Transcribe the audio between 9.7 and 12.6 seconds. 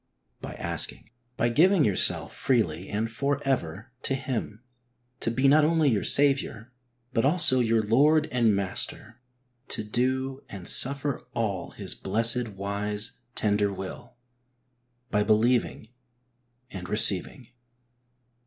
do and suffer all His blessed,